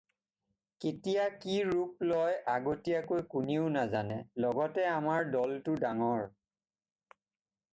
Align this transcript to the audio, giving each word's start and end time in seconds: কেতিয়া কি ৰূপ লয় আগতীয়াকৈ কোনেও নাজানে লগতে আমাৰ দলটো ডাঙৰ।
কেতিয়া 0.83 1.25
কি 1.41 1.57
ৰূপ 1.71 1.99
লয় 2.11 2.37
আগতীয়াকৈ 2.53 3.25
কোনেও 3.33 3.67
নাজানে 3.75 4.17
লগতে 4.47 4.87
আমাৰ 4.95 5.29
দলটো 5.37 5.77
ডাঙৰ। 5.85 6.25